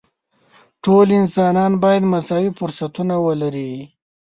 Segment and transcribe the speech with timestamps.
[0.83, 3.71] ټول انسانان باید مساوي فرصتونه ولري.